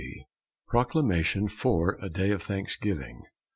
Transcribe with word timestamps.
His 0.03 0.23
Proclamation 0.67 1.47
for 1.47 1.99
a 2.01 2.09
Day 2.09 2.31
of 2.31 2.41
Thanksgiving. 2.41 3.21